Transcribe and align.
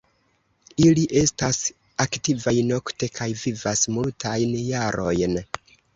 Ili 0.85 1.03
estas 1.19 1.59
aktivaj 2.05 2.53
nokte 2.71 3.11
kaj 3.19 3.27
vivas 3.43 3.85
multajn 3.99 4.57
jarojn. 4.71 5.41